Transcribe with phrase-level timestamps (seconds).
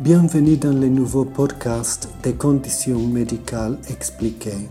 [0.00, 4.68] Bienvenue dans le nouveau podcast des conditions médicales expliquées.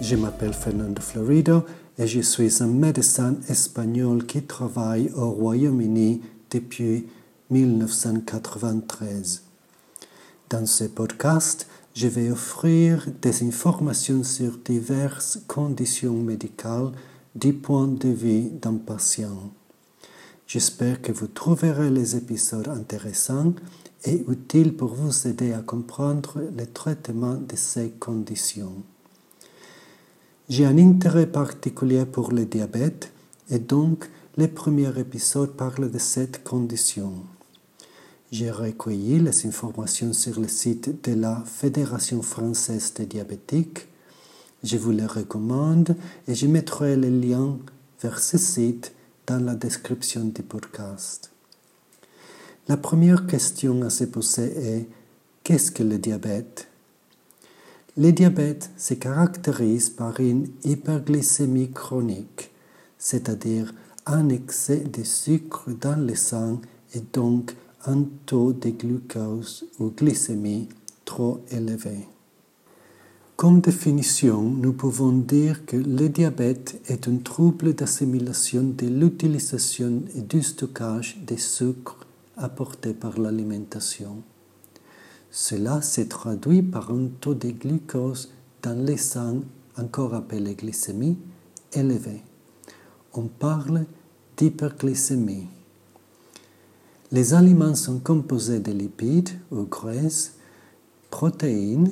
[0.00, 1.64] Je m'appelle Fernando Florido
[1.96, 7.06] et je suis un médecin espagnol qui travaille au Royaume-Uni depuis
[7.50, 9.44] 1993.
[10.50, 16.90] Dans ce podcast, je vais offrir des informations sur diverses conditions médicales
[17.36, 19.52] du point de vue d'un patient.
[20.46, 23.52] J'espère que vous trouverez les épisodes intéressants
[24.04, 28.84] et utiles pour vous aider à comprendre le traitement de ces conditions.
[30.48, 33.10] J'ai un intérêt particulier pour le diabète
[33.50, 37.12] et donc le premier épisode parle de cette condition.
[38.30, 43.88] J'ai recueilli les informations sur le site de la Fédération française des diabétiques.
[44.62, 45.96] Je vous les recommande
[46.28, 47.58] et je mettrai le lien
[48.00, 48.92] vers ce site
[49.26, 51.30] dans la description du podcast.
[52.68, 54.88] La première question à se poser est
[55.42, 56.68] qu'est-ce que le diabète?
[57.96, 62.50] Le diabète se caractérise par une hyperglycémie chronique,
[62.98, 63.72] c'est-à-dire
[64.06, 66.60] un excès de sucre dans le sang
[66.94, 67.54] et donc
[67.86, 70.68] un taux de glucose ou glycémie
[71.04, 72.06] trop élevé.
[73.36, 80.22] Comme définition, nous pouvons dire que le diabète est un trouble d'assimilation de l'utilisation et
[80.22, 81.98] du stockage des sucres
[82.38, 84.22] apportés par l'alimentation.
[85.30, 89.42] Cela se traduit par un taux de glucose dans le sang,
[89.76, 91.18] encore appelé glycémie,
[91.74, 92.22] élevé.
[93.12, 93.84] On parle
[94.38, 95.46] d'hyperglycémie.
[97.12, 100.36] Les aliments sont composés de lipides ou graisses,
[101.10, 101.90] protéines,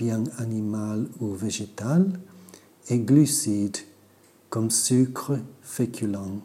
[0.00, 2.06] bien animal ou végétal,
[2.88, 3.76] et glucides,
[4.48, 6.40] comme sucre, féculent.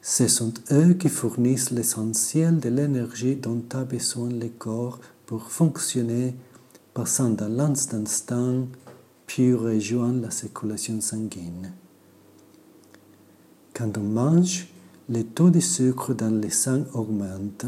[0.00, 6.34] Ce sont eux qui fournissent l'essentiel de l'énergie dont a besoin le corps pour fonctionner,
[6.94, 8.66] passant dans l'instant
[9.26, 11.72] puis rejoignant la circulation sanguine.
[13.74, 14.68] Quand on mange,
[15.10, 17.66] le taux de sucre dans le sang augmente.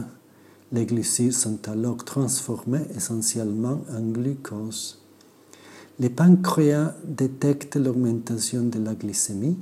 [0.72, 5.00] Les glucides sont alors transformés essentiellement en glucose.
[6.00, 9.59] Le pancréas détecte l'augmentation de la glycémie.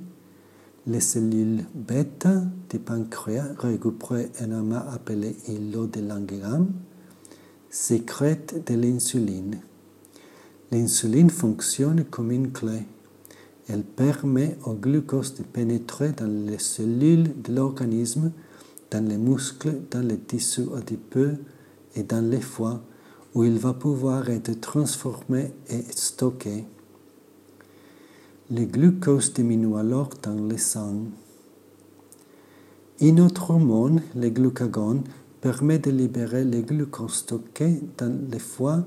[0.86, 6.68] Les cellules bêta du pancréas, regroupées en amas appelé îlot de Langerhans,
[7.68, 9.60] sécrètent de l'insuline.
[10.72, 12.82] L'insuline fonctionne comme une clé.
[13.68, 18.32] Elle permet au glucose de pénétrer dans les cellules de l'organisme
[18.94, 21.38] dans les muscles, dans les tissus adipeux
[21.96, 22.80] et dans les foies,
[23.34, 26.64] où il va pouvoir être transformé et stocké.
[28.52, 30.94] Le glucose diminue alors dans le sang.
[33.00, 35.02] Une autre hormone, le glucagon,
[35.40, 38.84] permet de libérer le glucose stocké dans les foies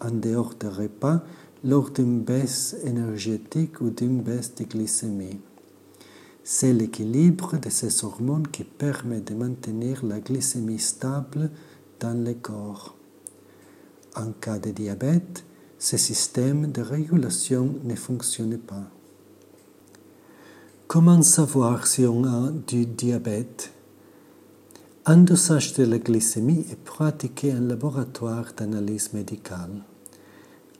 [0.00, 1.22] en dehors des repas
[1.62, 5.38] lors d'une baisse énergétique ou d'une baisse de glycémie.
[6.46, 11.50] C'est l'équilibre de ces hormones qui permet de maintenir la glycémie stable
[12.00, 12.94] dans le corps.
[14.14, 15.42] En cas de diabète,
[15.78, 18.90] ce système de régulation ne fonctionne pas.
[20.86, 23.72] Comment savoir si on a du diabète?
[25.06, 29.82] Un dosage de la glycémie est pratiqué en laboratoire d'analyse médicale.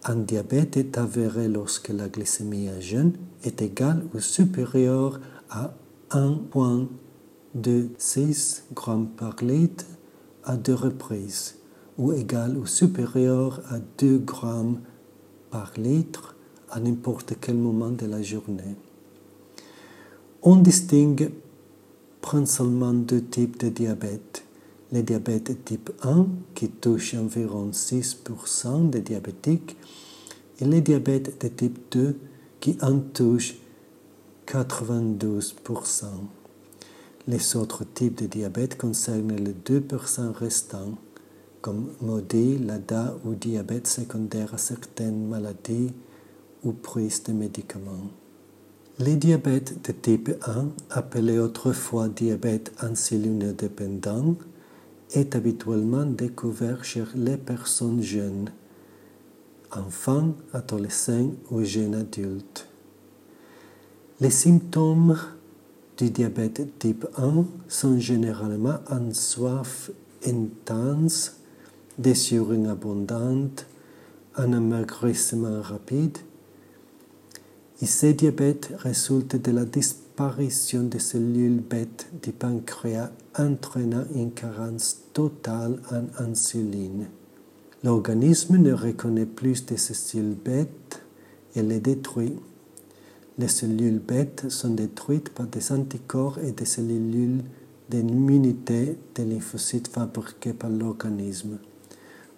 [0.04, 5.20] Un diabète est avéré lorsque la glycémie à jeune est égale ou supérieure
[5.54, 5.72] à
[6.10, 6.88] 1,26
[7.54, 8.62] g
[9.16, 9.86] par litre
[10.42, 11.54] à deux reprises,
[11.96, 14.24] ou égal ou supérieur à 2 g
[15.50, 16.34] par litre
[16.70, 18.74] à n'importe quel moment de la journée.
[20.42, 21.30] On distingue
[22.20, 24.44] principalement deux types de diabète.
[24.92, 29.76] Le diabète type 1, qui touche environ 6% des diabétiques,
[30.60, 32.16] et le diabète de type 2,
[32.58, 33.54] qui en touche
[34.46, 36.04] 92%.
[37.26, 40.98] Les autres types de diabète concernent les 2% restants,
[41.62, 45.92] comme MODI, LADA ou diabète secondaire à certaines maladies
[46.62, 48.10] ou prise de médicaments.
[48.98, 54.36] Les diabètes de type 1, appelé autrefois diabète insulinodépendant,
[55.14, 58.50] est habituellement découvert chez les personnes jeunes,
[59.72, 62.68] enfants, adolescents ou jeunes adultes.
[64.20, 65.18] Les symptômes
[65.96, 69.90] du diabète type 1 sont généralement une soif
[70.24, 71.36] intense,
[71.98, 73.66] des urines abondantes,
[74.36, 76.18] un amaigrissement rapide.
[77.82, 84.98] Et ces diabètes résultent de la disparition des cellules bêtes du pancréas entraînant une carence
[85.12, 87.08] totale en insuline.
[87.82, 91.02] L'organisme ne reconnaît plus ces cellules bêtes
[91.56, 92.36] et les détruit.
[93.36, 97.42] Les cellules bêtes sont détruites par des anticorps et des cellules
[97.90, 101.58] d'immunité des lymphocytes fabriqués par l'organisme.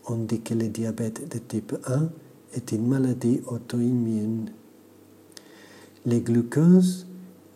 [0.09, 2.09] On dit que le diabète de type 1
[2.55, 4.51] est une maladie auto-immune.
[6.07, 7.07] Les glucoses,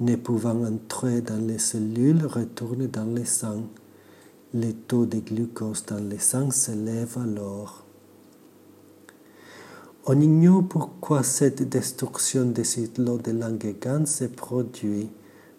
[0.00, 3.64] ne pouvant entrer dans les cellules, retournent dans le sang.
[4.52, 7.84] Le taux de glucose dans le sang s'élève alors.
[10.12, 15.09] On ignore pourquoi cette destruction des îlots de Langerhans se produit,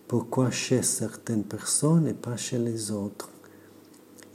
[0.10, 3.30] pourquoi chez certaines personnes et pas chez les autres.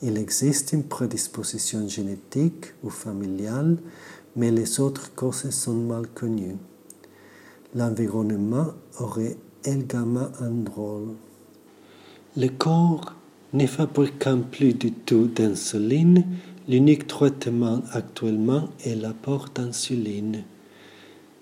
[0.01, 3.77] Il existe une prédisposition génétique ou familiale,
[4.37, 6.57] mais les autres causes sont mal connues.
[7.75, 8.69] L'environnement
[9.01, 11.11] aurait également un rôle.
[12.39, 13.15] Le corps
[13.53, 16.25] ne fabriquant plus du tout d'insuline,
[16.69, 20.43] l'unique traitement actuellement est l'apport d'insuline,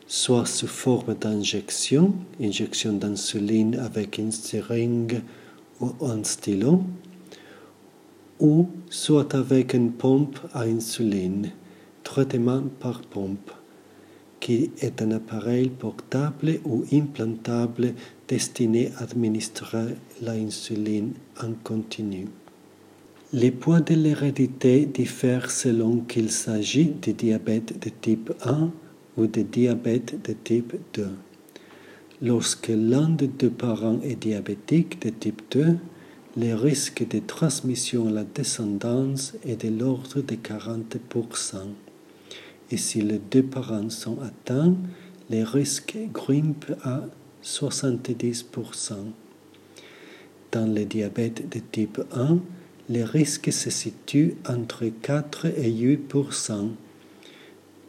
[0.07, 5.23] soit sous forme d'injection, injection d'insuline avec une seringue
[5.81, 6.83] ou un stylo,
[8.39, 11.53] ou soit avec une pompe à insuline,
[12.03, 13.51] traitement par pompe,
[14.41, 17.95] qui est un appareil portable ou implantable
[18.29, 22.27] destiné à administrer l'insuline en continu.
[23.35, 28.71] Les points de l'hérédité diffèrent selon qu'il s'agit de diabète de type 1
[29.17, 31.09] ou de diabète de type 2.
[32.23, 35.77] Lorsque l'un des deux parents est diabétique de type 2,
[36.37, 41.57] le risque de transmission à la descendance est de l'ordre de 40%.
[42.71, 44.77] Et si les deux parents sont atteints,
[45.29, 47.03] le risque grimpe à
[47.43, 48.93] 70%.
[50.53, 52.39] Dans le diabète de type 1,
[52.91, 56.71] le risque se situe entre 4 et 8%.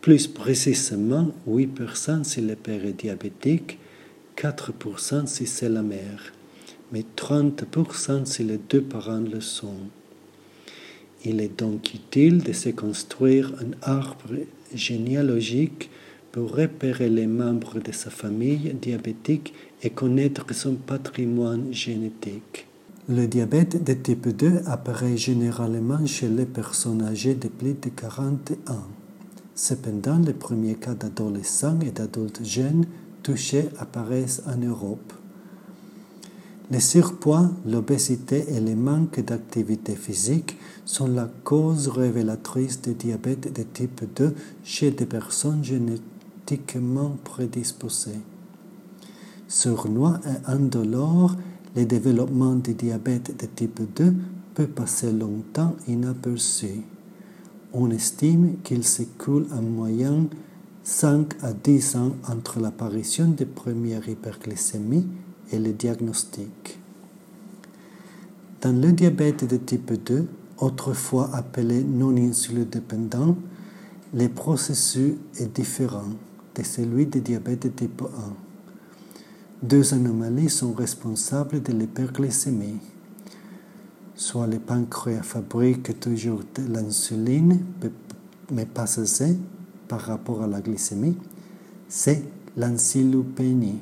[0.02, 3.80] Plus précisément, 8% si le père est diabétique,
[4.38, 6.34] 4% si c'est la mère
[6.92, 9.90] mais 30% si les deux parents le sont.
[11.24, 14.36] Il est donc utile de se construire un arbre
[14.74, 15.90] généalogique
[16.32, 22.68] pour repérer les membres de sa famille diabétique et connaître son patrimoine génétique.
[23.08, 28.54] Le diabète de type 2 apparaît généralement chez les personnes âgées de plus de 40
[28.68, 28.88] ans.
[29.54, 32.88] Cependant, les premiers cas d'adolescents et d'adultes jeunes
[33.22, 35.14] touchés apparaissent en Europe.
[36.72, 43.62] Le surpoids, l'obésité et le manque d'activité physique sont la cause révélatrice de diabète de
[43.62, 48.22] type 2 chez des personnes génétiquement prédisposées.
[49.48, 49.70] Et
[51.76, 54.14] le développement du diabète de type 2
[54.54, 56.82] peut passer longtemps inaperçu.
[57.74, 60.28] On estime qu'il s'écoule en moyenne
[60.84, 65.08] 5 à 10 ans entre l'apparition des premières hyperglycémies
[65.52, 66.80] et le diagnostic.
[68.62, 70.26] Dans le diabète de type 2,
[70.60, 73.36] autrefois appelé non insulino-dépendant,
[74.14, 76.08] le processus est différent
[76.56, 78.45] de celui du diabète de type 1.
[79.68, 82.78] Deux anomalies sont responsables de l'hyperglycémie.
[84.14, 87.62] Soit le pancréas fabrique toujours de l'insuline,
[88.52, 89.36] mais pas assez
[89.88, 91.18] par rapport à la glycémie,
[91.90, 92.22] c'est
[92.56, 93.80] l'insulopénie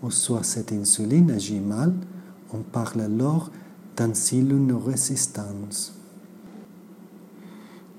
[0.00, 1.92] ou soit cette insuline agit mal,
[2.52, 3.50] on parle alors
[3.96, 5.92] d'insulinorésistance.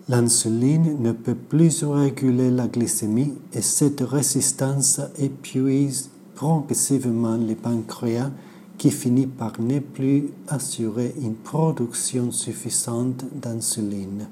[0.07, 8.31] L'insuline ne peut plus réguler la glycémie et cette résistance épuise progressivement le pancréas
[8.77, 14.27] qui finit par ne plus assurer une production suffisante d'insuline.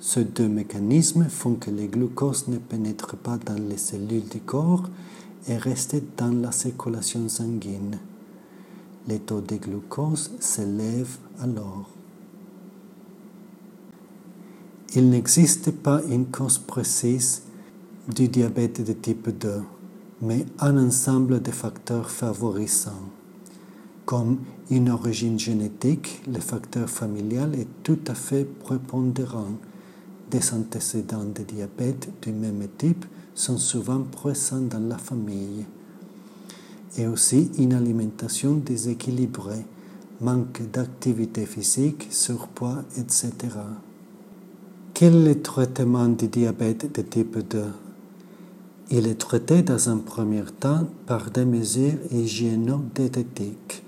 [0.00, 4.88] Ces deux mécanismes font que le glucose ne pénètre pas dans les cellules du corps
[5.48, 7.98] et rester dans la circulation sanguine.
[9.08, 11.88] Les taux de glucose s'élèvent alors.
[14.94, 17.42] Il n'existe pas une cause précise
[18.08, 19.62] du diabète de type 2,
[20.20, 23.10] mais un ensemble de facteurs favorisants.
[24.04, 24.38] Comme
[24.70, 29.52] une origine génétique, le facteur familial est tout à fait prépondérant.
[30.30, 35.64] Des antécédents de diabète du même type sont souvent présents dans la famille.
[36.96, 39.64] Et aussi une alimentation déséquilibrée,
[40.20, 43.32] manque d'activité physique, surpoids, etc.
[44.94, 47.87] Quel est le traitement du diabète de type 2
[48.90, 53.84] Il est traité dans un premier temps par des mesures hygiéno-diététiques.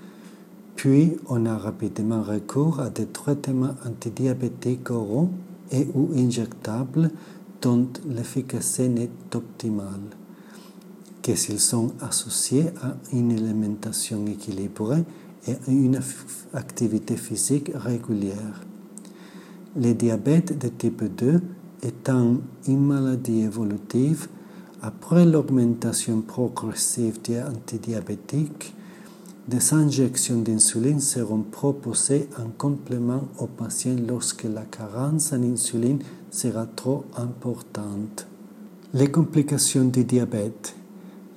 [0.75, 5.29] Puis, on a rapidement recours à des traitements antidiabétiques oraux
[5.71, 7.09] et ou injectables
[7.61, 10.01] dont l'efficacité n'est optimale
[11.23, 15.03] que s'ils sont associés à une alimentation équilibrée
[15.47, 15.99] et une
[16.53, 18.61] activité physique régulière?
[19.75, 21.41] Le diabète de type 2
[21.83, 24.27] étant une maladie évolutive,
[24.83, 28.73] après l'augmentation progressive des antidiabétiques,
[29.47, 35.99] des injections d'insuline seront proposées en complément aux patients lorsque la carence en insuline
[36.31, 38.27] sera trop importante.
[38.93, 40.75] Les complications du diabète.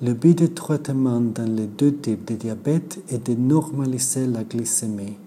[0.03, 5.19] Le but du traitement dans les deux types de diabète est de normaliser la glycémie.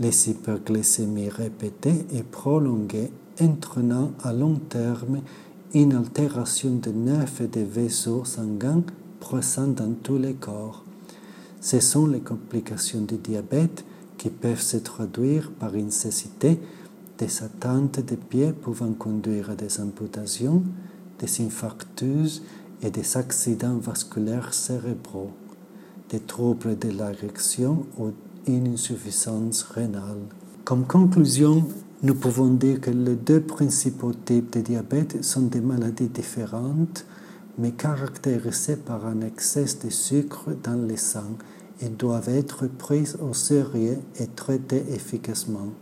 [0.00, 5.20] Les hyperglycémies répétées et prolongées entraînant à long terme
[5.74, 8.82] une altération de nerfs et des vaisseaux sanguins
[9.20, 10.82] présents dans tous les corps.
[11.60, 13.84] Ce sont les complications du diabète
[14.16, 16.58] qui peuvent se traduire par une cécité,
[17.18, 20.62] des atteintes des pieds pouvant conduire à des amputations,
[21.18, 22.42] des infarctus
[22.82, 25.32] et des accidents vasculaires cérébraux,
[26.08, 28.12] des troubles de l'érection ou
[28.46, 30.22] une insuffisance rénale.
[30.64, 31.66] Comme conclusion,
[32.00, 37.04] nous pouvons dire que les deux principaux types de diabète sont des maladies différentes,
[37.58, 41.36] mais caractérisées par un excès de sucre dans le sang
[41.80, 45.72] et doivent être prises au sérieux et traitées efficacement.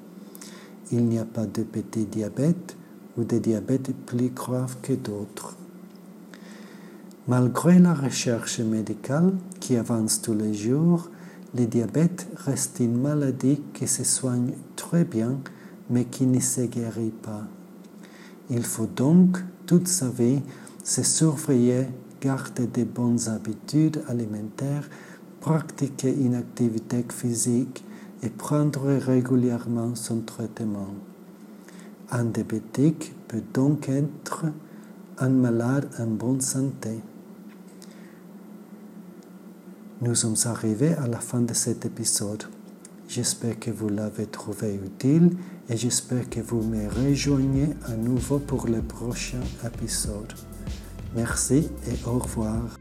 [0.90, 2.76] Il n'y a pas de petit diabète
[3.18, 5.54] ou de diabète plus grave que d'autres.
[7.28, 11.11] Malgré la recherche médicale qui avance tous les jours,
[11.54, 15.38] le diabète reste une maladie qui se soigne très bien
[15.90, 17.45] mais qui ne se guérit pas.
[18.50, 20.40] Il faut donc toute sa vie
[20.85, 21.87] se surveiller,
[22.21, 24.88] garder de bonnes habitudes alimentaires,
[25.40, 27.85] pratiquer une activité physique
[28.23, 30.95] et prendre régulièrement son traitement.
[32.11, 34.47] Un diabétique peut donc être
[35.19, 37.00] un malade en bonne santé.
[40.02, 42.45] Nous sommes arrivés à la fin de cet épisode.
[43.09, 45.31] J'espère que vous l'avez trouvé utile
[45.68, 50.32] et j'espère que vous me rejoignez à nouveau pour le prochain épisode.
[51.14, 52.75] Merci et au revoir.